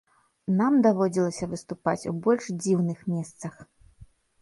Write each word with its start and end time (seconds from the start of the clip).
Нам 0.61 0.77
даводзілася 0.87 1.49
выступаць 1.53 2.07
у 2.15 2.17
больш 2.25 2.51
дзіўных 2.67 3.07
месцах. 3.15 3.65